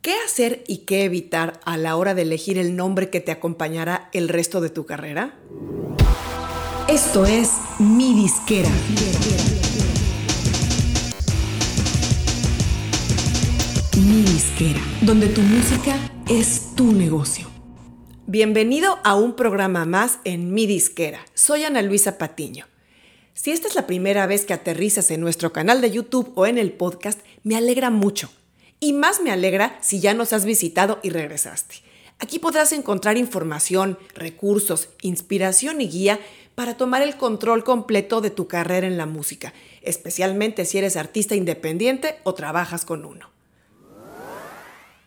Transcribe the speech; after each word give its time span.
¿Qué 0.00 0.14
hacer 0.24 0.62
y 0.68 0.78
qué 0.78 1.02
evitar 1.02 1.58
a 1.64 1.76
la 1.76 1.96
hora 1.96 2.14
de 2.14 2.22
elegir 2.22 2.56
el 2.56 2.76
nombre 2.76 3.10
que 3.10 3.20
te 3.20 3.32
acompañará 3.32 4.10
el 4.12 4.28
resto 4.28 4.60
de 4.60 4.70
tu 4.70 4.86
carrera? 4.86 5.36
Esto 6.88 7.26
es 7.26 7.50
Mi 7.80 8.14
Disquera. 8.14 8.70
Mi 13.96 14.22
Disquera, 14.22 14.80
donde 15.02 15.26
tu 15.26 15.40
música 15.40 15.96
es 16.28 16.76
tu 16.76 16.92
negocio. 16.92 17.48
Bienvenido 18.28 19.00
a 19.02 19.16
un 19.16 19.34
programa 19.34 19.84
más 19.84 20.20
en 20.22 20.54
Mi 20.54 20.66
Disquera. 20.66 21.18
Soy 21.34 21.64
Ana 21.64 21.82
Luisa 21.82 22.18
Patiño. 22.18 22.66
Si 23.34 23.50
esta 23.50 23.66
es 23.66 23.74
la 23.74 23.88
primera 23.88 24.28
vez 24.28 24.44
que 24.44 24.54
aterrizas 24.54 25.10
en 25.10 25.20
nuestro 25.20 25.52
canal 25.52 25.80
de 25.80 25.90
YouTube 25.90 26.30
o 26.36 26.46
en 26.46 26.56
el 26.56 26.70
podcast, 26.70 27.18
me 27.42 27.56
alegra 27.56 27.90
mucho 27.90 28.30
y 28.80 28.92
más 28.92 29.20
me 29.20 29.30
alegra 29.30 29.78
si 29.80 30.00
ya 30.00 30.14
nos 30.14 30.32
has 30.32 30.44
visitado 30.44 31.00
y 31.02 31.10
regresaste. 31.10 31.76
Aquí 32.20 32.38
podrás 32.38 32.72
encontrar 32.72 33.16
información, 33.16 33.98
recursos, 34.14 34.88
inspiración 35.02 35.80
y 35.80 35.88
guía 35.88 36.18
para 36.54 36.76
tomar 36.76 37.02
el 37.02 37.16
control 37.16 37.62
completo 37.62 38.20
de 38.20 38.30
tu 38.30 38.48
carrera 38.48 38.88
en 38.88 38.96
la 38.96 39.06
música, 39.06 39.52
especialmente 39.82 40.64
si 40.64 40.78
eres 40.78 40.96
artista 40.96 41.36
independiente 41.36 42.16
o 42.24 42.34
trabajas 42.34 42.84
con 42.84 43.04
uno. 43.04 43.30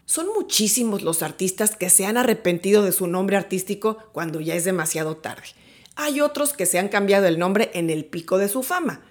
Son 0.05 0.27
muchísimos 0.27 1.03
los 1.03 1.23
artistas 1.23 1.75
que 1.75 1.89
se 1.89 2.05
han 2.05 2.17
arrepentido 2.17 2.83
de 2.83 2.91
su 2.91 3.08
nombre 3.08 3.38
artístico 3.38 3.97
cuando 4.11 4.39
ya 4.41 4.55
es 4.55 4.63
demasiado 4.63 5.17
tarde. 5.17 5.44
Hay 5.95 6.22
otros 6.22 6.53
que 6.53 6.66
se 6.66 6.80
han 6.80 6.89
cambiado 6.89 7.27
el 7.27 7.39
nombre 7.39 7.72
en 7.73 7.89
el 7.89 8.05
pico 8.05 8.38
de 8.38 8.47
su 8.47 8.63
fama. 8.63 9.02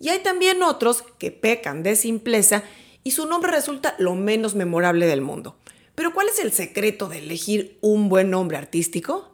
Y 0.00 0.10
hay 0.10 0.20
también 0.20 0.62
otros 0.62 1.04
que 1.18 1.30
pecan 1.32 1.82
de 1.82 1.96
simpleza 1.96 2.62
y 3.04 3.12
su 3.12 3.26
nombre 3.26 3.50
resulta 3.50 3.94
lo 3.98 4.14
menos 4.14 4.54
memorable 4.54 5.06
del 5.06 5.20
mundo. 5.20 5.56
Pero 5.94 6.14
¿cuál 6.14 6.28
es 6.28 6.38
el 6.38 6.52
secreto 6.52 7.08
de 7.08 7.18
elegir 7.18 7.78
un 7.80 8.08
buen 8.08 8.30
nombre 8.30 8.56
artístico? 8.56 9.32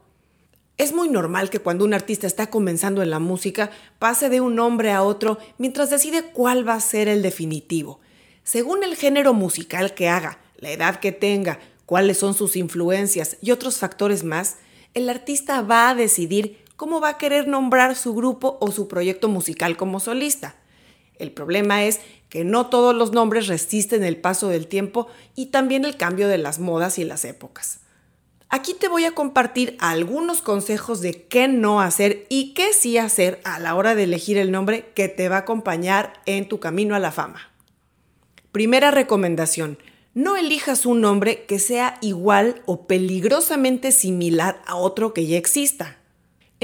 Es 0.77 0.93
muy 0.93 1.09
normal 1.09 1.51
que 1.51 1.61
cuando 1.61 1.85
un 1.85 1.95
artista 1.95 2.27
está 2.27 2.51
comenzando 2.51 3.03
en 3.03 3.11
la 3.11 3.21
música 3.21 3.71
pase 3.99 4.29
de 4.29 4.41
un 4.41 4.57
nombre 4.57 4.91
a 4.91 5.03
otro 5.03 5.39
mientras 5.57 5.91
decide 5.91 6.25
cuál 6.33 6.67
va 6.67 6.75
a 6.75 6.81
ser 6.81 7.07
el 7.09 7.23
definitivo. 7.23 8.01
Según 8.43 8.83
el 8.83 8.97
género 8.97 9.35
musical 9.35 9.95
que 9.95 10.09
haga, 10.09 10.39
la 10.57 10.71
edad 10.71 11.01
que 11.01 11.13
tenga, 11.13 11.61
cuáles 11.87 12.19
son 12.19 12.35
sus 12.35 12.57
influencias 12.57 13.37
y 13.41 13.53
otros 13.53 13.79
factores 13.79 14.25
más, 14.25 14.57
el 14.95 15.09
artista 15.09 15.63
va 15.63 15.91
a 15.91 15.95
decidir 15.95 16.59
cómo 16.77 17.01
va 17.01 17.11
a 17.11 17.19
querer 17.19 17.47
nombrar 17.47 17.95
su 17.95 18.15
grupo 18.15 18.59
o 18.61 18.73
su 18.73 18.89
proyecto 18.89 19.29
musical 19.29 19.77
como 19.77 20.01
solista. 20.01 20.57
El 21.19 21.33
problema 21.33 21.85
es 21.85 22.01
que 22.29 22.45
no 22.45 22.67
todos 22.67 22.95
los 22.95 23.13
nombres 23.13 23.47
resisten 23.47 24.03
el 24.03 24.17
paso 24.17 24.49
del 24.49 24.67
tiempo 24.67 25.07
y 25.35 25.47
también 25.47 25.85
el 25.85 25.97
cambio 25.97 26.29
de 26.29 26.39
las 26.39 26.59
modas 26.59 26.99
y 26.99 27.05
las 27.05 27.25
épocas. 27.25 27.81
Aquí 28.49 28.75
te 28.75 28.89
voy 28.89 29.05
a 29.05 29.13
compartir 29.13 29.77
algunos 29.81 30.41
consejos 30.41 31.01
de 31.01 31.27
qué 31.27 31.49
no 31.49 31.81
hacer 31.81 32.27
y 32.29 32.55
qué 32.55 32.73
sí 32.73 32.99
hacer 32.99 33.41
a 33.45 33.59
la 33.59 33.75
hora 33.75 33.95
de 33.95 34.05
elegir 34.05 34.39
el 34.39 34.53
nombre 34.53 34.93
que 34.95 35.09
te 35.09 35.29
va 35.29 35.37
a 35.37 35.41
acompañar 35.41 36.13
en 36.27 36.49
tu 36.49 36.61
camino 36.61 36.95
a 36.95 37.01
la 37.01 37.11
fama. 37.11 37.51
Primera 38.53 38.93
recomendación, 38.93 39.79
no 40.15 40.37
elijas 40.37 40.87
un 40.87 41.01
nombre 41.01 41.45
que 41.47 41.59
sea 41.59 41.99
igual 42.01 42.63
o 42.67 42.87
peligrosamente 42.87 43.91
similar 43.91 44.63
a 44.67 44.77
otro 44.77 45.13
que 45.13 45.27
ya 45.27 45.37
exista. 45.37 45.99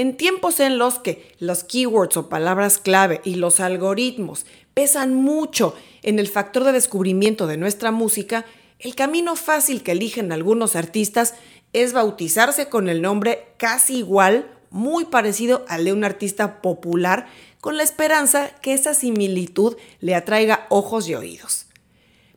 En 0.01 0.17
tiempos 0.17 0.59
en 0.59 0.79
los 0.79 0.97
que 0.97 1.31
los 1.37 1.63
keywords 1.63 2.17
o 2.17 2.27
palabras 2.27 2.79
clave 2.79 3.21
y 3.23 3.35
los 3.35 3.59
algoritmos 3.59 4.47
pesan 4.73 5.13
mucho 5.13 5.75
en 6.01 6.17
el 6.17 6.27
factor 6.27 6.63
de 6.63 6.71
descubrimiento 6.71 7.45
de 7.45 7.57
nuestra 7.57 7.91
música, 7.91 8.43
el 8.79 8.95
camino 8.95 9.35
fácil 9.35 9.83
que 9.83 9.91
eligen 9.91 10.31
algunos 10.31 10.75
artistas 10.75 11.35
es 11.71 11.93
bautizarse 11.93 12.67
con 12.67 12.89
el 12.89 13.03
nombre 13.03 13.49
casi 13.57 13.97
igual, 13.97 14.49
muy 14.71 15.05
parecido 15.05 15.65
al 15.67 15.85
de 15.85 15.93
un 15.93 16.03
artista 16.03 16.63
popular, 16.63 17.27
con 17.59 17.77
la 17.77 17.83
esperanza 17.83 18.49
que 18.63 18.73
esa 18.73 18.95
similitud 18.95 19.77
le 19.99 20.15
atraiga 20.15 20.65
ojos 20.69 21.07
y 21.09 21.13
oídos. 21.13 21.67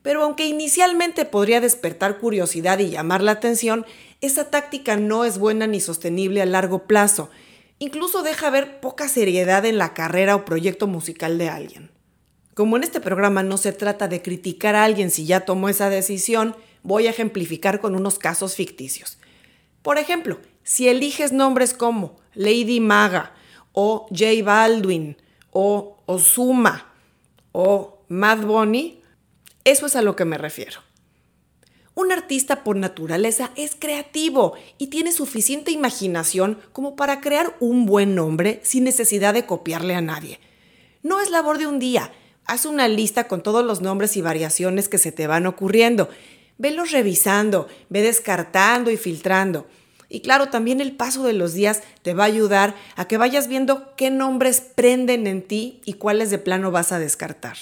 Pero 0.03 0.21
aunque 0.21 0.45
inicialmente 0.45 1.25
podría 1.25 1.61
despertar 1.61 2.19
curiosidad 2.19 2.77
y 2.77 2.91
llamar 2.91 3.23
la 3.23 3.31
atención, 3.31 3.87
esa 4.21 4.51
táctica 4.51 4.97
no 4.97 5.25
es 5.25 5.39
buena 5.39 5.65
ni 5.65 5.79
sostenible 5.79 6.43
a 6.43 6.45
largo 6.45 6.83
plazo 6.83 7.31
Incluso 7.79 8.23
deja 8.23 8.49
ver 8.49 8.79
poca 8.79 9.09
seriedad 9.09 9.65
en 9.65 9.77
la 9.77 9.93
carrera 9.93 10.35
o 10.35 10.45
proyecto 10.45 10.87
musical 10.87 11.37
de 11.37 11.49
alguien. 11.49 11.91
Como 12.53 12.77
en 12.77 12.83
este 12.83 13.01
programa 13.01 13.43
no 13.43 13.57
se 13.57 13.73
trata 13.73 14.07
de 14.07 14.21
criticar 14.21 14.75
a 14.75 14.85
alguien 14.85 15.11
si 15.11 15.25
ya 15.25 15.41
tomó 15.41 15.67
esa 15.67 15.89
decisión, 15.89 16.55
voy 16.83 17.07
a 17.07 17.09
ejemplificar 17.09 17.81
con 17.81 17.95
unos 17.95 18.17
casos 18.17 18.55
ficticios. 18.55 19.17
Por 19.81 19.97
ejemplo, 19.97 20.39
si 20.63 20.87
eliges 20.87 21.33
nombres 21.33 21.73
como 21.73 22.15
Lady 22.33 22.79
Maga 22.79 23.33
o 23.73 24.07
J 24.09 24.41
Baldwin 24.43 25.17
o 25.51 26.01
Ozuma 26.05 26.93
o 27.51 27.99
Mad 28.07 28.39
Bunny, 28.39 29.01
eso 29.65 29.85
es 29.85 29.97
a 29.97 30.01
lo 30.01 30.15
que 30.15 30.23
me 30.23 30.37
refiero. 30.37 30.84
Un 31.95 32.11
artista 32.11 32.65
por 32.65 32.75
naturaleza 32.75 33.51
es 33.55 33.73
creativo 33.79 34.53
y 34.77 34.87
tiene 34.87 35.13
suficiente 35.13 35.71
imaginación 35.71 36.59
como 36.73 36.97
para 36.97 37.21
crear 37.21 37.55
un 37.61 37.85
buen 37.85 38.15
nombre 38.15 38.59
sin 38.63 38.83
necesidad 38.83 39.33
de 39.33 39.45
copiarle 39.45 39.95
a 39.95 40.01
nadie. 40.01 40.41
No 41.03 41.21
es 41.21 41.29
labor 41.29 41.57
de 41.57 41.67
un 41.67 41.79
día. 41.79 42.11
Haz 42.45 42.65
una 42.65 42.89
lista 42.89 43.29
con 43.29 43.41
todos 43.41 43.63
los 43.63 43.79
nombres 43.79 44.17
y 44.17 44.21
variaciones 44.21 44.89
que 44.89 44.97
se 44.97 45.13
te 45.13 45.25
van 45.25 45.45
ocurriendo. 45.45 46.09
Velos 46.57 46.91
revisando, 46.91 47.69
ve 47.87 48.01
descartando 48.01 48.91
y 48.91 48.97
filtrando. 48.97 49.65
Y 50.09 50.19
claro, 50.19 50.49
también 50.49 50.81
el 50.81 50.97
paso 50.97 51.23
de 51.23 51.33
los 51.33 51.53
días 51.53 51.81
te 52.01 52.13
va 52.13 52.23
a 52.23 52.27
ayudar 52.27 52.75
a 52.97 53.07
que 53.07 53.17
vayas 53.17 53.47
viendo 53.47 53.95
qué 53.95 54.11
nombres 54.11 54.59
prenden 54.59 55.27
en 55.27 55.41
ti 55.41 55.81
y 55.85 55.93
cuáles 55.93 56.29
de 56.29 56.39
plano 56.39 56.71
vas 56.71 56.91
a 56.91 56.99
descartar. 56.99 57.55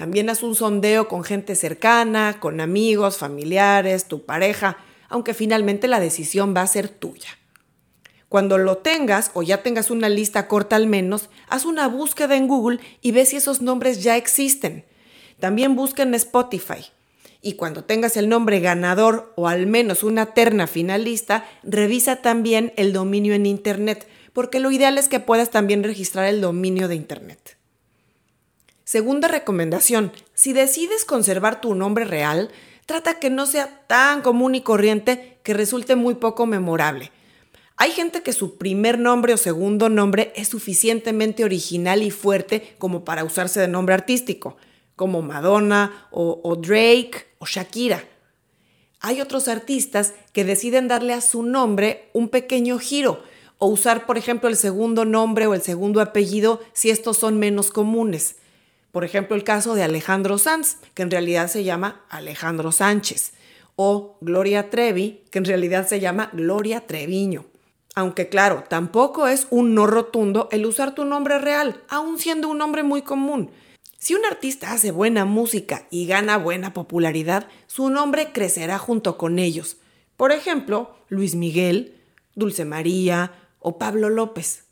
También 0.00 0.30
haz 0.30 0.42
un 0.42 0.54
sondeo 0.54 1.08
con 1.08 1.24
gente 1.24 1.54
cercana, 1.54 2.40
con 2.40 2.62
amigos, 2.62 3.18
familiares, 3.18 4.06
tu 4.06 4.24
pareja, 4.24 4.78
aunque 5.10 5.34
finalmente 5.34 5.88
la 5.88 6.00
decisión 6.00 6.56
va 6.56 6.62
a 6.62 6.66
ser 6.66 6.88
tuya. 6.88 7.28
Cuando 8.30 8.56
lo 8.56 8.78
tengas 8.78 9.30
o 9.34 9.42
ya 9.42 9.62
tengas 9.62 9.90
una 9.90 10.08
lista 10.08 10.48
corta 10.48 10.76
al 10.76 10.86
menos, 10.86 11.28
haz 11.50 11.66
una 11.66 11.86
búsqueda 11.86 12.34
en 12.34 12.48
Google 12.48 12.80
y 13.02 13.12
ve 13.12 13.26
si 13.26 13.36
esos 13.36 13.60
nombres 13.60 14.02
ya 14.02 14.16
existen. 14.16 14.86
También 15.38 15.76
busca 15.76 16.02
en 16.02 16.14
Spotify. 16.14 16.86
Y 17.42 17.56
cuando 17.56 17.84
tengas 17.84 18.16
el 18.16 18.30
nombre 18.30 18.60
ganador 18.60 19.34
o 19.36 19.48
al 19.48 19.66
menos 19.66 20.02
una 20.02 20.32
terna 20.32 20.66
finalista, 20.66 21.44
revisa 21.62 22.22
también 22.22 22.72
el 22.78 22.94
dominio 22.94 23.34
en 23.34 23.44
Internet, 23.44 24.08
porque 24.32 24.60
lo 24.60 24.70
ideal 24.70 24.96
es 24.96 25.08
que 25.08 25.20
puedas 25.20 25.50
también 25.50 25.84
registrar 25.84 26.24
el 26.24 26.40
dominio 26.40 26.88
de 26.88 26.94
Internet. 26.94 27.59
Segunda 28.90 29.28
recomendación, 29.28 30.10
si 30.34 30.52
decides 30.52 31.04
conservar 31.04 31.60
tu 31.60 31.76
nombre 31.76 32.04
real, 32.04 32.50
trata 32.86 33.20
que 33.20 33.30
no 33.30 33.46
sea 33.46 33.86
tan 33.86 34.20
común 34.20 34.56
y 34.56 34.62
corriente 34.62 35.38
que 35.44 35.54
resulte 35.54 35.94
muy 35.94 36.16
poco 36.16 36.44
memorable. 36.44 37.12
Hay 37.76 37.92
gente 37.92 38.24
que 38.24 38.32
su 38.32 38.58
primer 38.58 38.98
nombre 38.98 39.32
o 39.32 39.36
segundo 39.36 39.88
nombre 39.88 40.32
es 40.34 40.48
suficientemente 40.48 41.44
original 41.44 42.02
y 42.02 42.10
fuerte 42.10 42.74
como 42.78 43.04
para 43.04 43.22
usarse 43.22 43.60
de 43.60 43.68
nombre 43.68 43.94
artístico, 43.94 44.56
como 44.96 45.22
Madonna 45.22 46.08
o, 46.10 46.56
Drake 46.56 47.28
o 47.38 47.46
Shakira. 47.46 48.02
Hay 48.98 49.20
otros 49.20 49.46
artistas 49.46 50.14
que 50.32 50.44
deciden 50.44 50.88
darle 50.88 51.12
a 51.12 51.20
su 51.20 51.44
nombre 51.44 52.10
un 52.12 52.28
pequeño 52.28 52.80
giro 52.80 53.22
o 53.58 53.68
usar, 53.68 54.04
por 54.04 54.18
ejemplo, 54.18 54.48
el 54.48 54.56
segundo 54.56 55.04
nombre 55.04 55.46
o 55.46 55.54
el 55.54 55.62
segundo 55.62 56.00
apellido 56.00 56.60
si 56.72 56.90
estos 56.90 57.18
son 57.18 57.38
menos 57.38 57.70
comunes. 57.70 58.34
Por 58.92 59.04
ejemplo, 59.04 59.36
el 59.36 59.44
caso 59.44 59.74
de 59.74 59.82
Alejandro 59.82 60.38
Sanz, 60.38 60.78
que 60.94 61.02
en 61.02 61.10
realidad 61.10 61.48
se 61.48 61.64
llama 61.64 62.04
Alejandro 62.08 62.72
Sánchez, 62.72 63.32
o 63.76 64.18
Gloria 64.20 64.68
Trevi, 64.68 65.24
que 65.30 65.38
en 65.38 65.44
realidad 65.44 65.86
se 65.86 66.00
llama 66.00 66.30
Gloria 66.32 66.86
Treviño. 66.86 67.46
Aunque 67.94 68.28
claro, 68.28 68.64
tampoco 68.68 69.26
es 69.26 69.46
un 69.50 69.74
no 69.74 69.86
rotundo 69.86 70.48
el 70.52 70.66
usar 70.66 70.94
tu 70.94 71.04
nombre 71.04 71.38
real, 71.38 71.82
aun 71.88 72.18
siendo 72.18 72.48
un 72.48 72.58
nombre 72.58 72.82
muy 72.82 73.02
común. 73.02 73.50
Si 73.98 74.14
un 74.14 74.24
artista 74.24 74.72
hace 74.72 74.92
buena 74.92 75.24
música 75.24 75.86
y 75.90 76.06
gana 76.06 76.38
buena 76.38 76.72
popularidad, 76.72 77.48
su 77.66 77.90
nombre 77.90 78.32
crecerá 78.32 78.78
junto 78.78 79.18
con 79.18 79.38
ellos. 79.38 79.76
Por 80.16 80.32
ejemplo, 80.32 80.94
Luis 81.08 81.34
Miguel, 81.34 82.00
Dulce 82.34 82.64
María 82.64 83.32
o 83.58 83.78
Pablo 83.78 84.08
López. 84.08 84.64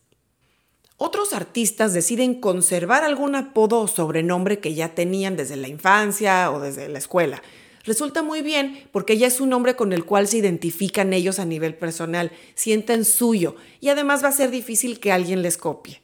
Otros 1.01 1.33
artistas 1.33 1.95
deciden 1.95 2.35
conservar 2.35 3.05
algún 3.05 3.37
apodo 3.37 3.79
o 3.79 3.87
sobrenombre 3.87 4.59
que 4.59 4.75
ya 4.75 4.97
tenían 4.97 5.37
desde 5.37 5.55
la 5.55 5.69
infancia 5.69 6.51
o 6.51 6.59
desde 6.59 6.89
la 6.89 6.99
escuela. 6.99 7.41
Resulta 7.85 8.25
muy 8.25 8.43
bien 8.43 8.83
porque 8.91 9.17
ya 9.17 9.29
es 9.29 9.41
un 9.41 9.51
nombre 9.51 9.77
con 9.77 9.93
el 9.93 10.05
cual 10.05 10.27
se 10.27 10.39
identifican 10.39 11.13
ellos 11.13 11.39
a 11.39 11.45
nivel 11.45 11.77
personal, 11.77 12.33
sienten 12.57 13.05
suyo 13.05 13.55
y 13.79 13.91
además 13.91 14.25
va 14.25 14.29
a 14.29 14.33
ser 14.33 14.51
difícil 14.51 14.99
que 14.99 15.13
alguien 15.13 15.41
les 15.41 15.57
copie. 15.57 16.03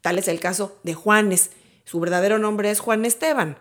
Tal 0.00 0.16
es 0.16 0.28
el 0.28 0.38
caso 0.38 0.78
de 0.84 0.94
Juanes. 0.94 1.50
Su 1.84 1.98
verdadero 1.98 2.38
nombre 2.38 2.70
es 2.70 2.78
Juan 2.78 3.04
Esteban. 3.04 3.58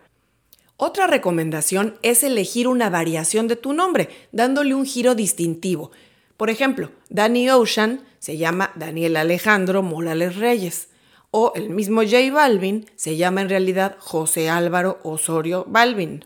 Otra 0.78 1.08
recomendación 1.08 1.98
es 2.04 2.24
elegir 2.24 2.68
una 2.68 2.92
variación 2.92 3.48
de 3.48 3.56
tu 3.56 3.74
nombre, 3.74 4.10
dándole 4.32 4.76
un 4.76 4.86
giro 4.86 5.16
distintivo. 5.16 5.92
Por 6.38 6.50
ejemplo, 6.50 6.92
Danny 7.10 7.50
Ocean 7.50 8.06
se 8.20 8.38
llama 8.38 8.72
Daniel 8.76 9.18
Alejandro 9.18 9.82
Morales 9.82 10.36
Reyes. 10.36 10.90
O 11.32 11.52
el 11.56 11.70
mismo 11.70 12.02
J 12.02 12.32
Balvin 12.32 12.86
se 12.96 13.18
llama 13.18 13.42
en 13.42 13.50
realidad 13.50 13.98
José 14.00 14.50
Álvaro 14.50 15.00
Osorio 15.04 15.66
Balvin. 15.68 16.24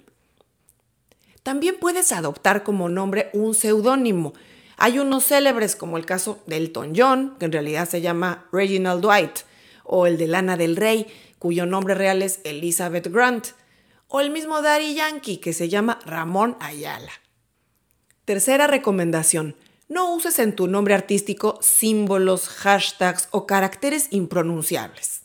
También 1.41 1.77
puedes 1.79 2.11
adoptar 2.11 2.63
como 2.63 2.89
nombre 2.89 3.29
un 3.33 3.55
seudónimo. 3.55 4.33
Hay 4.77 4.99
unos 4.99 5.25
célebres 5.25 5.75
como 5.75 5.97
el 5.97 6.05
caso 6.05 6.39
de 6.45 6.57
Elton 6.57 6.93
John, 6.95 7.35
que 7.39 7.45
en 7.45 7.51
realidad 7.51 7.89
se 7.89 8.01
llama 8.01 8.47
Reginald 8.51 9.01
Dwight, 9.01 9.39
o 9.83 10.05
el 10.05 10.17
de 10.17 10.27
Lana 10.27 10.57
del 10.57 10.75
Rey, 10.75 11.07
cuyo 11.39 11.65
nombre 11.65 11.95
real 11.95 12.21
es 12.21 12.39
Elizabeth 12.43 13.07
Grant 13.07 13.47
o 14.09 14.19
el 14.19 14.31
mismo 14.31 14.61
Daddy 14.61 14.95
Yankee 14.95 15.37
que 15.37 15.53
se 15.53 15.69
llama 15.69 15.99
Ramón 16.05 16.57
Ayala. 16.59 17.11
Tercera 18.25 18.67
recomendación, 18.67 19.55
no 19.89 20.13
uses 20.13 20.39
en 20.39 20.55
tu 20.55 20.67
nombre 20.67 20.93
artístico 20.93 21.59
símbolos, 21.61 22.47
hashtags 22.47 23.27
o 23.31 23.45
caracteres 23.45 24.07
impronunciables. 24.11 25.23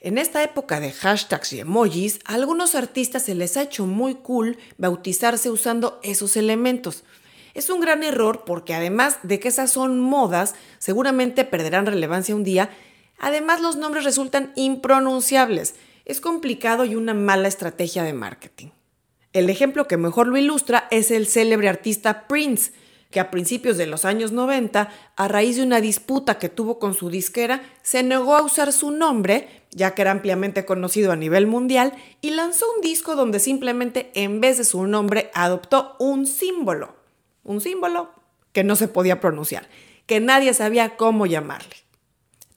En 0.00 0.16
esta 0.16 0.42
época 0.42 0.80
de 0.80 0.92
hashtags 0.92 1.52
y 1.52 1.60
emojis, 1.60 2.20
a 2.24 2.34
algunos 2.34 2.74
artistas 2.74 3.24
se 3.24 3.34
les 3.34 3.56
ha 3.56 3.62
hecho 3.62 3.84
muy 3.84 4.14
cool 4.14 4.56
bautizarse 4.78 5.50
usando 5.50 6.00
esos 6.02 6.36
elementos. 6.36 7.04
Es 7.52 7.68
un 7.68 7.80
gran 7.80 8.02
error 8.02 8.44
porque 8.46 8.74
además 8.74 9.18
de 9.22 9.40
que 9.40 9.48
esas 9.48 9.70
son 9.70 10.00
modas, 10.00 10.54
seguramente 10.78 11.44
perderán 11.44 11.84
relevancia 11.84 12.34
un 12.34 12.44
día, 12.44 12.70
además 13.18 13.60
los 13.60 13.76
nombres 13.76 14.04
resultan 14.04 14.52
impronunciables 14.56 15.74
es 16.04 16.20
complicado 16.20 16.84
y 16.84 16.94
una 16.94 17.14
mala 17.14 17.48
estrategia 17.48 18.02
de 18.02 18.12
marketing. 18.12 18.68
El 19.32 19.50
ejemplo 19.50 19.88
que 19.88 19.96
mejor 19.96 20.26
lo 20.26 20.36
ilustra 20.36 20.86
es 20.90 21.10
el 21.10 21.26
célebre 21.26 21.68
artista 21.68 22.28
Prince, 22.28 22.72
que 23.14 23.20
a 23.20 23.30
principios 23.30 23.76
de 23.76 23.86
los 23.86 24.04
años 24.04 24.32
90, 24.32 24.90
a 25.14 25.28
raíz 25.28 25.54
de 25.54 25.62
una 25.62 25.80
disputa 25.80 26.36
que 26.36 26.48
tuvo 26.48 26.80
con 26.80 26.94
su 26.94 27.10
disquera, 27.10 27.62
se 27.80 28.02
negó 28.02 28.34
a 28.34 28.42
usar 28.42 28.72
su 28.72 28.90
nombre, 28.90 29.62
ya 29.70 29.94
que 29.94 30.02
era 30.02 30.10
ampliamente 30.10 30.64
conocido 30.64 31.12
a 31.12 31.16
nivel 31.16 31.46
mundial, 31.46 31.92
y 32.20 32.30
lanzó 32.30 32.66
un 32.74 32.80
disco 32.80 33.14
donde 33.14 33.38
simplemente 33.38 34.10
en 34.14 34.40
vez 34.40 34.58
de 34.58 34.64
su 34.64 34.84
nombre 34.88 35.30
adoptó 35.32 35.94
un 36.00 36.26
símbolo, 36.26 36.96
un 37.44 37.60
símbolo 37.60 38.10
que 38.50 38.64
no 38.64 38.74
se 38.74 38.88
podía 38.88 39.20
pronunciar, 39.20 39.68
que 40.06 40.18
nadie 40.18 40.52
sabía 40.52 40.96
cómo 40.96 41.26
llamarle. 41.26 41.76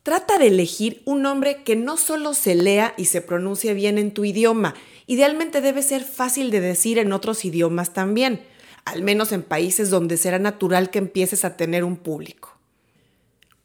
Trata 0.01 0.39
de 0.39 0.47
elegir 0.47 1.03
un 1.05 1.21
nombre 1.21 1.61
que 1.61 1.75
no 1.75 1.97
solo 1.97 2.33
se 2.33 2.55
lea 2.55 2.95
y 2.97 3.05
se 3.05 3.21
pronuncie 3.21 3.75
bien 3.75 3.99
en 3.99 4.11
tu 4.11 4.25
idioma, 4.25 4.73
idealmente 5.05 5.61
debe 5.61 5.83
ser 5.83 6.03
fácil 6.03 6.49
de 6.49 6.61
decir 6.61 6.97
en 6.97 7.13
otros 7.13 7.45
idiomas 7.45 7.93
también, 7.93 8.41
al 8.87 9.03
menos 9.03 9.33
en 9.33 9.43
países 9.43 9.89
donde 9.89 10.15
será 10.15 10.39
natural 10.39 10.89
que 10.89 10.99
empieces 10.99 11.43
a 11.43 11.57
tener 11.57 11.83
un 11.83 11.97
público. 11.97 12.57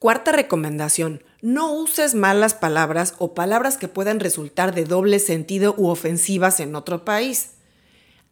Cuarta 0.00 0.32
recomendación, 0.32 1.22
no 1.40 1.72
uses 1.74 2.16
malas 2.16 2.54
palabras 2.54 3.14
o 3.18 3.32
palabras 3.32 3.76
que 3.76 3.86
puedan 3.86 4.18
resultar 4.18 4.74
de 4.74 4.84
doble 4.84 5.20
sentido 5.20 5.76
u 5.78 5.86
ofensivas 5.86 6.58
en 6.58 6.74
otro 6.74 7.04
país. 7.04 7.52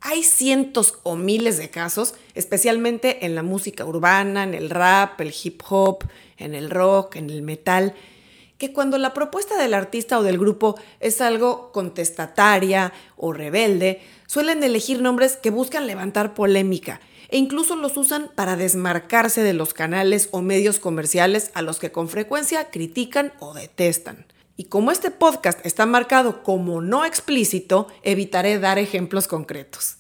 Hay 0.01 0.25
cientos 0.25 0.99
o 1.05 1.15
miles 1.15 1.59
de 1.59 1.71
casos, 1.71 2.15
especialmente 2.35 3.25
en 3.25 3.37
la 3.37 3.45
música 3.45 3.85
urbana, 3.85 4.43
en 4.43 4.55
el 4.55 4.69
rap, 4.69 5.21
el 5.21 5.33
hip 5.45 5.63
hop, 5.69 6.05
en 6.39 6.57
el 6.57 6.71
rock, 6.71 7.15
en 7.15 7.31
el 7.31 7.43
metal, 7.43 7.95
que 8.59 8.73
cuando 8.73 8.99
la 8.99 9.15
propuesta 9.15 9.57
del 9.57 9.75
artista 9.75 10.19
o 10.19 10.25
del 10.25 10.39
grupo 10.39 10.75
es 10.99 11.21
algo 11.21 11.71
contestataria 11.71 12.93
o 13.17 13.33
rebelde, 13.33 14.01
suelen 14.31 14.63
elegir 14.63 15.03
nombres 15.03 15.37
que 15.37 15.51
buscan 15.51 15.89
levantar 15.89 16.35
polémica 16.35 17.01
e 17.31 17.37
incluso 17.37 17.75
los 17.75 17.97
usan 17.97 18.31
para 18.37 18.55
desmarcarse 18.55 19.43
de 19.43 19.55
los 19.55 19.75
canales 19.75 20.29
o 20.31 20.41
medios 20.41 20.79
comerciales 20.79 21.51
a 21.55 21.63
los 21.63 21.81
que 21.81 21.91
con 21.91 22.09
frecuencia 22.09 22.71
critican 22.71 23.33
o 23.41 23.55
detestan. 23.55 24.27
Y 24.57 24.67
como 24.67 24.93
este 24.93 25.11
podcast 25.11 25.59
está 25.67 25.85
marcado 25.85 26.45
como 26.45 26.81
no 26.81 27.05
explícito, 27.05 27.89
evitaré 28.05 28.61
dar 28.61 28.79
ejemplos 28.79 29.27
concretos. 29.27 29.97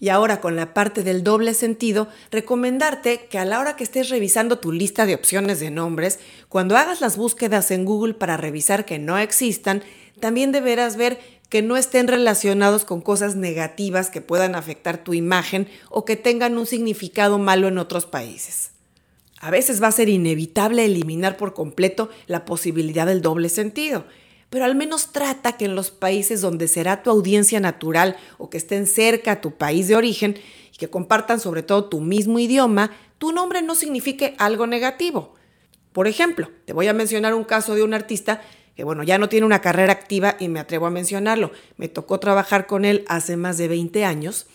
Y 0.00 0.08
ahora 0.08 0.40
con 0.40 0.56
la 0.56 0.74
parte 0.74 1.04
del 1.04 1.22
doble 1.22 1.54
sentido, 1.54 2.08
recomendarte 2.32 3.26
que 3.26 3.38
a 3.38 3.44
la 3.44 3.60
hora 3.60 3.76
que 3.76 3.84
estés 3.84 4.08
revisando 4.08 4.58
tu 4.58 4.72
lista 4.72 5.06
de 5.06 5.14
opciones 5.14 5.60
de 5.60 5.70
nombres, 5.70 6.18
cuando 6.48 6.76
hagas 6.76 7.00
las 7.00 7.16
búsquedas 7.16 7.70
en 7.70 7.84
Google 7.84 8.14
para 8.14 8.36
revisar 8.36 8.84
que 8.84 8.98
no 8.98 9.18
existan, 9.18 9.84
también 10.18 10.50
deberás 10.50 10.96
ver 10.96 11.39
que 11.50 11.62
no 11.62 11.76
estén 11.76 12.08
relacionados 12.08 12.84
con 12.84 13.02
cosas 13.02 13.36
negativas 13.36 14.08
que 14.08 14.20
puedan 14.22 14.54
afectar 14.54 15.02
tu 15.04 15.12
imagen 15.12 15.68
o 15.90 16.04
que 16.04 16.16
tengan 16.16 16.56
un 16.56 16.64
significado 16.64 17.38
malo 17.38 17.68
en 17.68 17.76
otros 17.76 18.06
países. 18.06 18.70
A 19.40 19.50
veces 19.50 19.82
va 19.82 19.88
a 19.88 19.92
ser 19.92 20.08
inevitable 20.08 20.84
eliminar 20.84 21.36
por 21.36 21.52
completo 21.52 22.08
la 22.26 22.44
posibilidad 22.44 23.06
del 23.06 23.20
doble 23.20 23.48
sentido, 23.48 24.04
pero 24.48 24.64
al 24.64 24.76
menos 24.76 25.12
trata 25.12 25.56
que 25.56 25.64
en 25.64 25.74
los 25.74 25.90
países 25.90 26.40
donde 26.40 26.68
será 26.68 27.02
tu 27.02 27.10
audiencia 27.10 27.58
natural 27.58 28.16
o 28.38 28.48
que 28.48 28.58
estén 28.58 28.86
cerca 28.86 29.32
a 29.32 29.40
tu 29.40 29.56
país 29.56 29.88
de 29.88 29.96
origen 29.96 30.36
y 30.72 30.76
que 30.76 30.88
compartan 30.88 31.40
sobre 31.40 31.64
todo 31.64 31.88
tu 31.88 32.00
mismo 32.00 32.38
idioma, 32.38 32.92
tu 33.18 33.32
nombre 33.32 33.60
no 33.60 33.74
signifique 33.74 34.34
algo 34.38 34.68
negativo. 34.68 35.34
Por 35.92 36.06
ejemplo, 36.06 36.48
te 36.64 36.72
voy 36.72 36.86
a 36.86 36.92
mencionar 36.92 37.34
un 37.34 37.44
caso 37.44 37.74
de 37.74 37.82
un 37.82 37.94
artista 37.94 38.42
que, 38.74 38.84
bueno, 38.84 39.02
ya 39.02 39.18
no 39.18 39.28
tiene 39.28 39.46
una 39.46 39.60
carrera 39.60 39.92
activa 39.92 40.36
y 40.38 40.48
me 40.48 40.60
atrevo 40.60 40.86
a 40.86 40.90
mencionarlo. 40.90 41.52
Me 41.76 41.88
tocó 41.88 42.20
trabajar 42.20 42.66
con 42.66 42.84
él 42.84 43.04
hace 43.08 43.36
más 43.36 43.58
de 43.58 43.68
20 43.68 44.04
años 44.04 44.46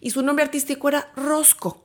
y 0.00 0.10
su 0.10 0.22
nombre 0.22 0.44
artístico 0.44 0.88
era 0.88 1.12
Rosco. 1.16 1.82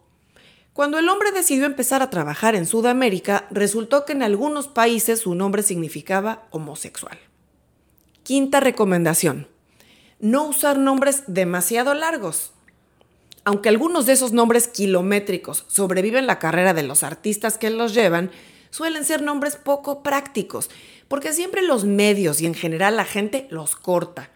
Cuando 0.74 0.98
el 0.98 1.08
hombre 1.08 1.32
decidió 1.32 1.66
empezar 1.66 2.02
a 2.02 2.10
trabajar 2.10 2.56
en 2.56 2.66
Sudamérica, 2.66 3.46
resultó 3.52 4.06
que 4.06 4.14
en 4.14 4.24
algunos 4.24 4.68
países 4.68 5.20
su 5.20 5.36
nombre 5.36 5.62
significaba 5.62 6.48
homosexual. 6.50 7.20
Quinta 8.24 8.60
recomendación. 8.60 9.48
No 10.20 10.46
usar 10.46 10.80
nombres 10.80 11.24
demasiado 11.28 11.94
largos. 11.94 12.54
Aunque 13.44 13.70
algunos 13.70 14.06
de 14.06 14.14
esos 14.14 14.32
nombres 14.32 14.68
kilométricos 14.68 15.66
sobreviven 15.68 16.26
la 16.26 16.40
carrera 16.40 16.74
de 16.74 16.84
los 16.84 17.04
artistas 17.04 17.58
que 17.58 17.70
los 17.70 17.94
llevan, 17.94 18.32
suelen 18.74 19.06
ser 19.06 19.22
nombres 19.22 19.56
poco 19.56 20.02
prácticos, 20.02 20.72
porque 21.08 21.32
siempre 21.32 21.62
los 21.62 21.86
medios 21.86 22.42
y 22.42 22.48
en 22.48 22.56
general 22.56 22.96
la 22.96 23.06
gente 23.06 23.46
los 23.52 23.76
corta. 23.76 24.32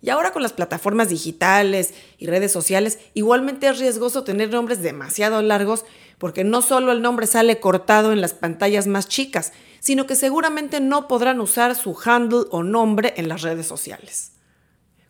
Y 0.00 0.10
ahora 0.10 0.32
con 0.32 0.42
las 0.42 0.52
plataformas 0.52 1.08
digitales 1.08 1.92
y 2.16 2.28
redes 2.28 2.52
sociales, 2.52 3.00
igualmente 3.14 3.68
es 3.68 3.80
riesgoso 3.80 4.22
tener 4.22 4.50
nombres 4.50 4.80
demasiado 4.80 5.42
largos 5.42 5.84
porque 6.18 6.44
no 6.44 6.62
solo 6.62 6.92
el 6.92 7.02
nombre 7.02 7.26
sale 7.26 7.58
cortado 7.58 8.12
en 8.12 8.20
las 8.20 8.32
pantallas 8.32 8.86
más 8.86 9.08
chicas, 9.08 9.52
sino 9.80 10.06
que 10.06 10.14
seguramente 10.14 10.78
no 10.78 11.08
podrán 11.08 11.40
usar 11.40 11.74
su 11.74 11.98
handle 12.04 12.44
o 12.52 12.62
nombre 12.62 13.14
en 13.16 13.28
las 13.28 13.42
redes 13.42 13.66
sociales. 13.66 14.34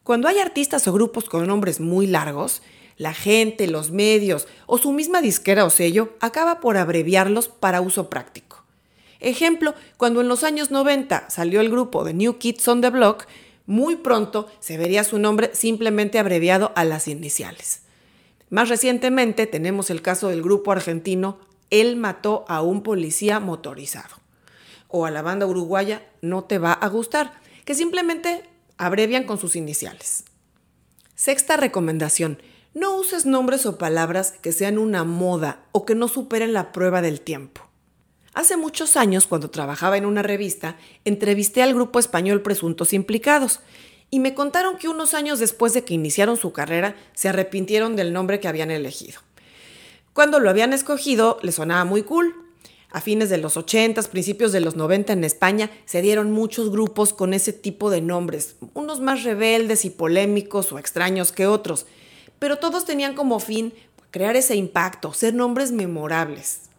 Cuando 0.05 0.27
hay 0.27 0.39
artistas 0.39 0.89
o 0.89 0.93
grupos 0.95 1.27
con 1.27 1.47
nombres 1.47 1.81
muy 1.81 2.07
largos, 2.07 2.63
la 2.97 3.13
gente, 3.13 3.67
los 3.67 3.91
medios 3.91 4.49
o 4.67 4.79
su 4.79 4.93
misma 4.93 5.21
disquera 5.21 5.67
o 5.67 5.71
sello 5.71 6.17
acaba 6.21 6.61
por 6.61 6.79
abreviarlos 6.79 7.49
para 7.49 7.83
uso 7.83 8.09
práctico. 8.09 8.60
Ejemplo, 9.21 9.75
cuando 9.97 10.23
en 10.23 10.29
los 10.29 10.45
años 10.45 10.71
90 10.71 11.29
salió 11.29 11.61
el 11.61 11.71
grupo 11.71 12.05
de 12.05 12.15
New 12.15 12.39
Kids 12.39 12.67
on 12.69 12.81
the 12.81 12.91
Block, 12.91 13.27
muy 13.67 13.97
pronto 13.97 14.49
se 14.59 14.79
vería 14.79 15.05
su 15.05 15.19
nombre 15.19 15.51
simplemente 15.53 16.19
abreviado 16.19 16.73
a 16.75 16.85
las 16.85 17.07
iniciales. 17.07 17.83
Más 18.49 18.69
recientemente 18.69 19.47
tenemos 19.47 19.91
el 19.91 20.03
caso 20.03 20.29
del 20.29 20.43
grupo 20.43 20.73
argentino 20.73 21.39
Él 21.71 21.97
mató 21.97 22.45
a 22.49 22.63
un 22.63 22.83
policía 22.83 23.39
motorizado. 23.39 24.17
O 24.89 25.07
a 25.07 25.11
la 25.13 25.23
banda 25.23 25.47
uruguaya 25.47 26.03
No 26.21 26.43
te 26.43 26.59
va 26.59 26.73
a 26.73 26.89
gustar, 26.89 27.41
que 27.65 27.77
simplemente 27.77 28.43
abrevian 28.77 29.23
con 29.23 29.39
sus 29.39 29.55
iniciales. 29.55 30.25
Sexta 31.15 31.57
recomendación. 31.57 32.43
No 32.75 32.97
uses 32.97 33.25
nombres 33.25 33.67
o 33.67 33.79
palabras 33.79 34.33
que 34.43 34.51
sean 34.51 34.79
una 34.79 35.05
moda 35.05 35.63
o 35.71 35.85
que 35.85 35.95
no 35.95 36.09
superen 36.09 36.53
la 36.53 36.73
prueba 36.73 37.03
del 37.03 37.21
tiempo. 37.21 37.70
Hace 38.33 38.57
muchos 38.57 38.97
años, 38.97 39.27
cuando 39.27 39.51
trabajaba 39.51 39.97
en 39.97 40.07
una 40.07 40.23
revista, 40.23 40.77
entrevisté 41.05 41.63
al 41.63 41.75
grupo 41.75 41.99
español 41.99 42.43
Presuntos 42.43 42.93
Implicados 42.93 43.59
y 44.09 44.21
me 44.21 44.35
contaron 44.35 44.77
que 44.77 44.89
unos 44.89 45.15
años 45.15 45.41
después 45.41 45.73
de 45.73 45.85
que 45.85 45.95
iniciaron 45.95 46.37
su 46.37 46.53
carrera, 46.53 46.95
se 47.13 47.29
arrepintieron 47.29 47.97
del 47.97 48.13
nombre 48.13 48.39
que 48.39 48.47
habían 48.47 48.71
elegido. 48.71 49.21
Cuando 50.13 50.39
lo 50.39 50.49
habían 50.49 50.73
escogido, 50.73 51.39
les 51.43 51.57
sonaba 51.57 51.85
muy 51.85 52.03
cool. 52.03 52.35
A 52.93 53.01
fines 53.01 53.31
de 53.31 53.39
los 53.39 53.57
80, 53.57 54.03
principios 54.05 54.53
de 54.53 54.61
los 54.61 54.77
90 54.77 55.13
en 55.13 55.25
España, 55.25 55.71
se 55.85 56.01
dieron 56.01 56.31
muchos 56.31 56.71
grupos 56.71 57.13
con 57.13 57.35
ese 57.35 57.53
tipo 57.53 57.91
de 57.91 58.01
nombres, 58.01 58.57
unos 58.75 59.01
más 59.01 59.25
rebeldes 59.25 59.85
y 59.85 59.91
polémicos 59.91 60.73
o 60.73 60.79
extraños 60.79 61.33
que 61.33 61.47
otros, 61.47 61.87
pero 62.39 62.59
todos 62.59 62.85
tenían 62.85 63.15
como 63.15 63.39
fin 63.39 63.73
crear 64.11 64.35
ese 64.35 64.57
impacto, 64.57 65.13
ser 65.13 65.35
nombres 65.35 65.71
memorables. 65.71 66.70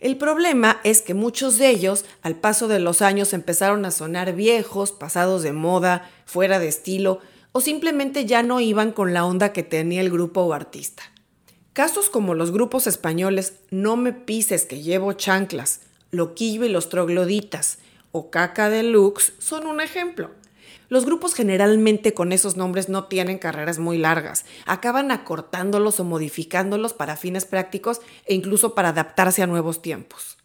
El 0.00 0.16
problema 0.16 0.80
es 0.82 1.02
que 1.02 1.12
muchos 1.12 1.58
de 1.58 1.68
ellos, 1.68 2.06
al 2.22 2.34
paso 2.34 2.68
de 2.68 2.80
los 2.80 3.02
años, 3.02 3.32
empezaron 3.34 3.84
a 3.84 3.90
sonar 3.90 4.34
viejos, 4.34 4.92
pasados 4.92 5.42
de 5.42 5.52
moda, 5.52 6.10
fuera 6.24 6.58
de 6.58 6.68
estilo, 6.68 7.20
o 7.52 7.60
simplemente 7.60 8.24
ya 8.24 8.42
no 8.42 8.60
iban 8.60 8.92
con 8.92 9.12
la 9.12 9.24
onda 9.24 9.52
que 9.52 9.62
tenía 9.62 10.00
el 10.00 10.10
grupo 10.10 10.40
o 10.40 10.54
artista. 10.54 11.02
Casos 11.74 12.08
como 12.08 12.34
los 12.34 12.50
grupos 12.50 12.86
españoles 12.86 13.54
No 13.70 13.96
me 13.96 14.12
pises 14.12 14.64
que 14.64 14.82
llevo 14.82 15.12
chanclas, 15.12 15.82
Loquillo 16.10 16.64
y 16.64 16.68
los 16.68 16.88
trogloditas 16.88 17.78
o 18.12 18.30
Caca 18.30 18.68
Deluxe 18.68 19.32
son 19.38 19.66
un 19.66 19.80
ejemplo. 19.80 20.30
Los 20.90 21.06
grupos 21.06 21.34
generalmente 21.34 22.14
con 22.14 22.32
esos 22.32 22.56
nombres 22.56 22.88
no 22.88 23.04
tienen 23.04 23.38
carreras 23.38 23.78
muy 23.78 23.96
largas, 23.96 24.44
acaban 24.66 25.12
acortándolos 25.12 26.00
o 26.00 26.04
modificándolos 26.04 26.94
para 26.94 27.16
fines 27.16 27.44
prácticos 27.44 28.00
e 28.26 28.34
incluso 28.34 28.74
para 28.74 28.88
adaptarse 28.88 29.40
a 29.40 29.46
nuevos 29.46 29.82
tiempos. 29.82 30.36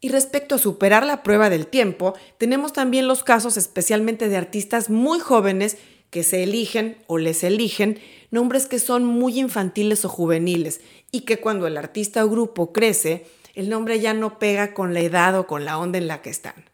Y 0.00 0.08
respecto 0.08 0.56
a 0.56 0.58
superar 0.58 1.06
la 1.06 1.22
prueba 1.22 1.50
del 1.50 1.68
tiempo, 1.68 2.14
tenemos 2.36 2.72
también 2.72 3.06
los 3.06 3.22
casos 3.22 3.56
especialmente 3.56 4.28
de 4.28 4.36
artistas 4.36 4.90
muy 4.90 5.20
jóvenes 5.20 5.76
que 6.10 6.24
se 6.24 6.42
eligen 6.42 6.98
o 7.06 7.18
les 7.18 7.44
eligen 7.44 8.00
nombres 8.32 8.66
que 8.66 8.80
son 8.80 9.04
muy 9.04 9.38
infantiles 9.38 10.04
o 10.04 10.08
juveniles 10.08 10.80
y 11.12 11.20
que 11.20 11.38
cuando 11.38 11.68
el 11.68 11.76
artista 11.76 12.24
o 12.24 12.28
grupo 12.28 12.72
crece, 12.72 13.26
el 13.54 13.68
nombre 13.68 14.00
ya 14.00 14.14
no 14.14 14.40
pega 14.40 14.74
con 14.74 14.94
la 14.94 15.00
edad 15.00 15.38
o 15.38 15.46
con 15.46 15.64
la 15.64 15.78
onda 15.78 15.98
en 15.98 16.08
la 16.08 16.22
que 16.22 16.30
están. 16.30 16.70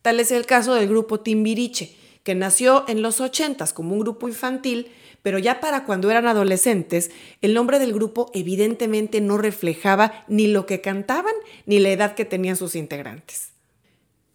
Tal 0.00 0.20
es 0.20 0.30
el 0.30 0.46
caso 0.46 0.74
del 0.74 0.88
grupo 0.88 1.20
Timbiriche, 1.20 1.94
que 2.22 2.34
nació 2.34 2.84
en 2.88 3.02
los 3.02 3.20
80 3.20 3.66
como 3.74 3.94
un 3.94 4.00
grupo 4.00 4.28
infantil, 4.28 4.90
pero 5.22 5.38
ya 5.38 5.60
para 5.60 5.84
cuando 5.84 6.10
eran 6.10 6.26
adolescentes, 6.26 7.10
el 7.42 7.54
nombre 7.54 7.78
del 7.78 7.92
grupo 7.92 8.30
evidentemente 8.34 9.20
no 9.20 9.38
reflejaba 9.38 10.24
ni 10.28 10.46
lo 10.46 10.66
que 10.66 10.80
cantaban 10.80 11.34
ni 11.66 11.78
la 11.78 11.90
edad 11.90 12.14
que 12.14 12.24
tenían 12.24 12.56
sus 12.56 12.74
integrantes. 12.74 13.50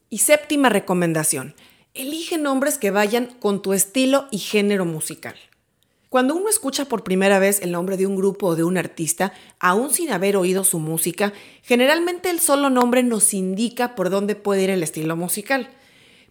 Y 0.09 0.19
séptima 0.19 0.69
recomendación, 0.69 1.55
elige 1.93 2.37
nombres 2.37 2.77
que 2.77 2.91
vayan 2.91 3.27
con 3.39 3.61
tu 3.61 3.73
estilo 3.73 4.27
y 4.31 4.37
género 4.37 4.85
musical. 4.85 5.35
Cuando 6.09 6.35
uno 6.35 6.49
escucha 6.49 6.85
por 6.85 7.03
primera 7.03 7.39
vez 7.39 7.61
el 7.61 7.71
nombre 7.71 7.97
de 7.97 8.05
un 8.05 8.15
grupo 8.15 8.47
o 8.47 8.55
de 8.55 8.63
un 8.63 8.77
artista, 8.77 9.33
aún 9.59 9.91
sin 9.91 10.11
haber 10.11 10.37
oído 10.37 10.63
su 10.63 10.79
música, 10.79 11.33
generalmente 11.61 12.29
el 12.29 12.39
solo 12.39 12.69
nombre 12.69 13.03
nos 13.03 13.33
indica 13.33 13.95
por 13.95 14.09
dónde 14.09 14.35
puede 14.35 14.63
ir 14.63 14.69
el 14.69 14.83
estilo 14.83 15.15
musical. 15.17 15.69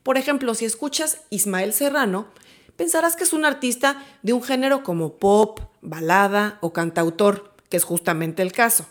Por 0.05 0.19
ejemplo, 0.19 0.55
si 0.55 0.67
escuchas 0.67 1.23
Ismael 1.31 1.73
Serrano, 1.73 2.29
pensarás 2.77 3.17
que 3.17 3.25
es 3.25 3.33
un 3.33 3.47
artista 3.47 4.05
de 4.23 4.35
un 4.35 4.43
género 4.43 4.85
como 4.85 5.17
pop, 5.17 5.61
balada 5.81 6.59
o 6.61 6.75
cantautor, 6.75 7.55
que 7.71 7.79
es 7.79 7.85
justamente 7.85 8.43
el 8.43 8.53
caso. 8.53 8.87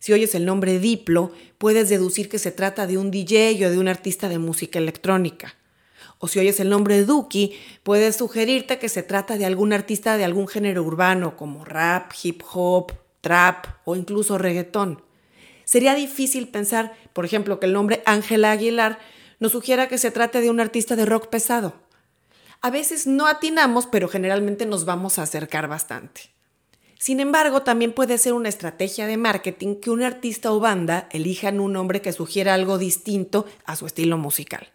Si 0.00 0.12
oyes 0.12 0.34
el 0.34 0.44
nombre 0.44 0.80
Diplo, 0.80 1.30
puedes 1.58 1.88
deducir 1.88 2.28
que 2.28 2.40
se 2.40 2.50
trata 2.50 2.88
de 2.88 2.98
un 2.98 3.12
DJ 3.12 3.66
o 3.66 3.70
de 3.70 3.78
un 3.78 3.86
artista 3.86 4.28
de 4.28 4.40
música 4.40 4.80
electrónica. 4.80 5.54
O 6.18 6.26
si 6.26 6.40
oyes 6.40 6.58
el 6.58 6.70
nombre 6.70 7.04
Duki, 7.04 7.54
puedes 7.84 8.16
sugerirte 8.16 8.80
que 8.80 8.88
se 8.88 9.04
trata 9.04 9.38
de 9.38 9.46
algún 9.46 9.72
artista 9.72 10.16
de 10.16 10.24
algún 10.24 10.48
género 10.48 10.82
urbano 10.82 11.36
como 11.36 11.64
rap, 11.64 12.10
hip 12.20 12.42
hop, 12.52 12.94
trap 13.20 13.66
o 13.84 13.94
incluso 13.94 14.38
reggaetón. 14.38 15.02
Sería 15.64 15.94
difícil 15.94 16.48
pensar, 16.48 16.96
por 17.12 17.24
ejemplo, 17.24 17.60
que 17.60 17.66
el 17.66 17.72
nombre 17.72 18.02
Ángela 18.06 18.50
Aguilar 18.50 18.98
nos 19.40 19.52
sugiera 19.52 19.88
que 19.88 19.98
se 19.98 20.10
trate 20.10 20.40
de 20.40 20.50
un 20.50 20.60
artista 20.60 20.96
de 20.96 21.06
rock 21.06 21.28
pesado. 21.28 21.74
A 22.60 22.70
veces 22.70 23.06
no 23.06 23.26
atinamos, 23.26 23.86
pero 23.86 24.08
generalmente 24.08 24.66
nos 24.66 24.84
vamos 24.84 25.18
a 25.18 25.22
acercar 25.22 25.68
bastante. 25.68 26.32
Sin 26.98 27.20
embargo, 27.20 27.62
también 27.62 27.92
puede 27.92 28.18
ser 28.18 28.32
una 28.32 28.48
estrategia 28.48 29.06
de 29.06 29.16
marketing 29.16 29.76
que 29.76 29.90
un 29.90 30.02
artista 30.02 30.52
o 30.52 30.58
banda 30.58 31.08
elijan 31.12 31.60
un 31.60 31.72
nombre 31.72 32.02
que 32.02 32.12
sugiera 32.12 32.54
algo 32.54 32.76
distinto 32.76 33.46
a 33.64 33.76
su 33.76 33.86
estilo 33.86 34.18
musical. 34.18 34.68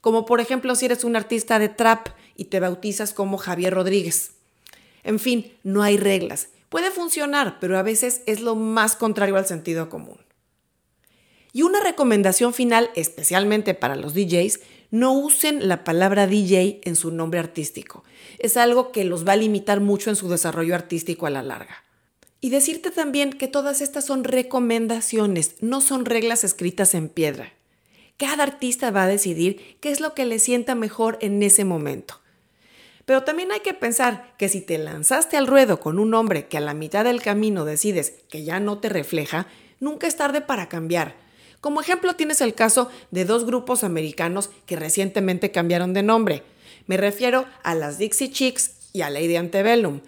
Como 0.00 0.26
por 0.26 0.40
ejemplo 0.40 0.74
si 0.74 0.86
eres 0.86 1.04
un 1.04 1.14
artista 1.14 1.60
de 1.60 1.68
trap 1.68 2.08
y 2.36 2.46
te 2.46 2.58
bautizas 2.58 3.12
como 3.12 3.38
Javier 3.38 3.74
Rodríguez. 3.74 4.32
En 5.04 5.20
fin, 5.20 5.52
no 5.62 5.84
hay 5.84 5.96
reglas. 5.96 6.48
Puede 6.68 6.90
funcionar, 6.90 7.58
pero 7.60 7.78
a 7.78 7.82
veces 7.82 8.22
es 8.26 8.40
lo 8.40 8.56
más 8.56 8.96
contrario 8.96 9.36
al 9.36 9.46
sentido 9.46 9.88
común. 9.88 10.18
Y 11.52 11.62
una 11.62 11.80
recomendación 11.80 12.54
final, 12.54 12.90
especialmente 12.96 13.74
para 13.74 13.96
los 13.96 14.14
DJs, 14.14 14.60
no 14.90 15.12
usen 15.12 15.68
la 15.68 15.84
palabra 15.84 16.26
DJ 16.26 16.80
en 16.84 16.96
su 16.96 17.10
nombre 17.10 17.40
artístico. 17.40 18.04
Es 18.38 18.56
algo 18.56 18.92
que 18.92 19.04
los 19.04 19.26
va 19.26 19.32
a 19.32 19.36
limitar 19.36 19.80
mucho 19.80 20.10
en 20.10 20.16
su 20.16 20.28
desarrollo 20.28 20.74
artístico 20.74 21.26
a 21.26 21.30
la 21.30 21.42
larga. 21.42 21.84
Y 22.40 22.50
decirte 22.50 22.90
también 22.90 23.32
que 23.32 23.48
todas 23.48 23.80
estas 23.80 24.04
son 24.04 24.24
recomendaciones, 24.24 25.56
no 25.60 25.80
son 25.80 26.04
reglas 26.04 26.42
escritas 26.42 26.94
en 26.94 27.08
piedra. 27.08 27.52
Cada 28.16 28.42
artista 28.42 28.90
va 28.90 29.04
a 29.04 29.08
decidir 29.08 29.78
qué 29.80 29.90
es 29.90 30.00
lo 30.00 30.14
que 30.14 30.26
le 30.26 30.38
sienta 30.38 30.74
mejor 30.74 31.18
en 31.20 31.42
ese 31.42 31.64
momento. 31.64 32.20
Pero 33.04 33.24
también 33.24 33.52
hay 33.52 33.60
que 33.60 33.74
pensar 33.74 34.34
que 34.38 34.48
si 34.48 34.60
te 34.60 34.78
lanzaste 34.78 35.36
al 35.36 35.46
ruedo 35.46 35.80
con 35.80 35.98
un 35.98 36.10
nombre 36.10 36.46
que 36.46 36.58
a 36.58 36.60
la 36.60 36.74
mitad 36.74 37.04
del 37.04 37.22
camino 37.22 37.64
decides 37.64 38.14
que 38.28 38.44
ya 38.44 38.60
no 38.60 38.78
te 38.78 38.88
refleja, 38.88 39.46
nunca 39.80 40.06
es 40.06 40.16
tarde 40.16 40.40
para 40.40 40.68
cambiar 40.68 41.21
como 41.62 41.80
ejemplo 41.80 42.16
tienes 42.16 42.40
el 42.40 42.54
caso 42.54 42.90
de 43.12 43.24
dos 43.24 43.46
grupos 43.46 43.84
americanos 43.84 44.50
que 44.66 44.74
recientemente 44.74 45.52
cambiaron 45.52 45.94
de 45.94 46.02
nombre. 46.02 46.42
Me 46.88 46.96
refiero 46.96 47.46
a 47.62 47.76
las 47.76 47.98
Dixie 47.98 48.32
Chicks 48.32 48.72
y 48.92 49.02
a 49.02 49.10
Lady 49.10 49.36
Antebellum. 49.36 50.00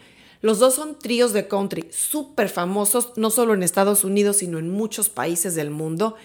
Los 0.42 0.58
dos 0.58 0.74
son 0.74 0.98
tríos 0.98 1.32
de 1.32 1.46
country 1.46 1.88
súper 1.92 2.48
famosos, 2.48 3.12
no 3.14 3.30
solo 3.30 3.54
en 3.54 3.62
Estados 3.62 4.02
Unidos, 4.02 4.38
sino 4.38 4.58
en 4.58 4.68
muchos 4.68 5.08
países 5.08 5.54
del 5.54 5.70
mundo. 5.70 6.16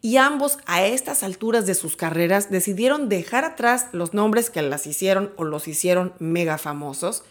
Y 0.00 0.16
ambos, 0.16 0.56
a 0.64 0.86
estas 0.86 1.22
alturas 1.22 1.66
de 1.66 1.74
sus 1.74 1.94
carreras, 1.94 2.50
decidieron 2.50 3.10
dejar 3.10 3.44
atrás 3.44 3.88
los 3.92 4.14
nombres 4.14 4.48
que 4.48 4.62
las 4.62 4.86
hicieron 4.86 5.34
o 5.36 5.44
los 5.44 5.68
hicieron 5.68 6.14
mega 6.18 6.56
famosos 6.56 7.24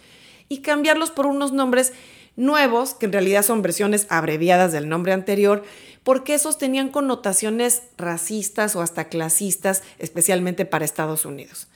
y 0.47 0.59
cambiarlos 0.59 1.09
por 1.09 1.25
unos 1.25 1.53
nombres 1.53 1.91
nuevos, 2.37 2.93
que 2.93 3.07
en 3.07 3.11
realidad 3.11 3.43
son 3.43 3.61
versiones 3.61 4.07
abreviadas 4.09 4.71
del 4.71 4.87
nombre 4.87 5.11
anterior, 5.11 5.63
porque 6.03 6.35
esos 6.35 6.57
tenían 6.57 6.87
connotaciones 6.87 7.81
racistas 7.97 8.77
o 8.77 8.81
hasta 8.81 9.09
clasistas, 9.09 9.83
especialmente 9.99 10.63
para 10.63 10.85
Estados 10.85 11.25
Unidos. 11.25 11.67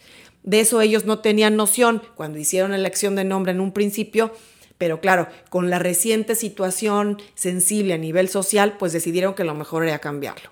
De 0.43 0.61
eso 0.61 0.79
ellos 0.79 1.05
no 1.05 1.19
tenían 1.19 1.57
noción 1.57 2.01
cuando 2.15 2.39
hicieron 2.39 2.71
la 2.71 2.77
elección 2.77 3.15
de 3.15 3.25
nombre 3.25 3.51
en 3.51 3.59
un 3.59 3.73
principio, 3.73 4.31
pero 4.77 5.01
claro, 5.01 5.27
con 5.49 5.69
la 5.69 5.77
reciente 5.77 6.35
situación 6.35 7.17
sensible 7.35 7.93
a 7.93 7.97
nivel 7.97 8.29
social, 8.29 8.77
pues 8.79 8.93
decidieron 8.93 9.33
que 9.35 9.43
lo 9.43 9.53
mejor 9.53 9.85
era 9.85 9.99
cambiarlo. 9.99 10.49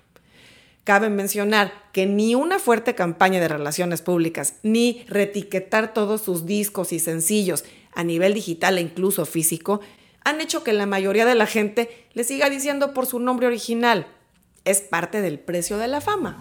Cabe 0.84 1.10
mencionar 1.10 1.72
que 1.92 2.06
ni 2.06 2.34
una 2.34 2.58
fuerte 2.58 2.94
campaña 2.94 3.40
de 3.40 3.48
relaciones 3.48 4.02
públicas, 4.02 4.54
ni 4.62 5.04
retiquetar 5.08 5.94
todos 5.94 6.20
sus 6.20 6.46
discos 6.46 6.92
y 6.92 7.00
sencillos 7.00 7.64
a 7.92 8.04
nivel 8.04 8.34
digital 8.34 8.78
e 8.78 8.82
incluso 8.82 9.26
físico, 9.26 9.80
han 10.24 10.40
hecho 10.40 10.62
que 10.64 10.72
la 10.72 10.86
mayoría 10.86 11.24
de 11.24 11.34
la 11.34 11.46
gente 11.46 12.08
le 12.12 12.24
siga 12.24 12.50
diciendo 12.50 12.92
por 12.92 13.06
su 13.06 13.18
nombre 13.18 13.46
original. 13.46 14.06
Es 14.64 14.80
parte 14.80 15.22
del 15.22 15.38
precio 15.38 15.78
de 15.78 15.88
la 15.88 16.00
fama. 16.00 16.38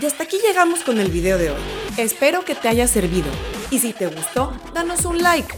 Y 0.00 0.06
hasta 0.06 0.24
aquí 0.24 0.38
llegamos 0.46 0.80
con 0.80 1.00
el 1.00 1.10
video 1.10 1.38
de 1.38 1.50
hoy. 1.50 1.60
Espero 1.96 2.44
que 2.44 2.54
te 2.54 2.68
haya 2.68 2.86
servido. 2.86 3.26
Y 3.70 3.80
si 3.80 3.92
te 3.92 4.06
gustó, 4.06 4.52
danos 4.72 5.04
un 5.04 5.20
like. 5.20 5.52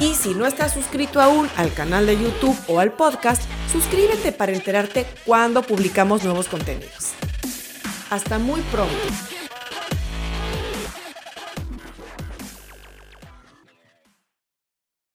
Y 0.00 0.14
si 0.14 0.34
no 0.34 0.46
estás 0.46 0.74
suscrito 0.74 1.20
aún 1.20 1.48
al 1.56 1.72
canal 1.72 2.06
de 2.06 2.20
YouTube 2.20 2.58
o 2.66 2.80
al 2.80 2.92
podcast, 2.92 3.42
suscríbete 3.70 4.32
para 4.32 4.52
enterarte 4.52 5.06
cuando 5.24 5.62
publicamos 5.62 6.24
nuevos 6.24 6.48
contenidos. 6.48 7.12
Hasta 8.10 8.38
muy 8.38 8.60
pronto. 8.62 8.94